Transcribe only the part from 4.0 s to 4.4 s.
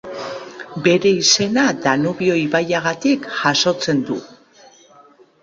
du.